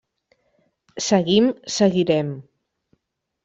[1.09, 2.35] Seguim, seguirem.